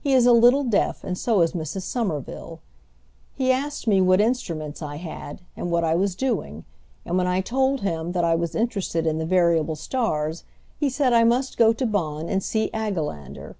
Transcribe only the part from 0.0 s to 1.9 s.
He is a little deaf, and so is Mrs.